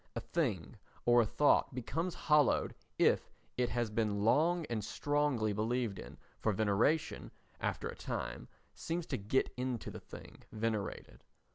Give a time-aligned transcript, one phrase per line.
[0.15, 5.99] A thing or a thought becomes hallowed if it has been long and strongly believed
[5.99, 11.23] in, for veneration, after a time, seems to get into the thing venerated.